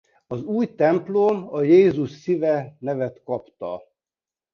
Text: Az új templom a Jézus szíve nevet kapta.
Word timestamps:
Az 0.27 0.41
új 0.43 0.75
templom 0.75 1.53
a 1.53 1.61
Jézus 1.61 2.11
szíve 2.11 2.75
nevet 2.79 3.21
kapta. 3.23 3.83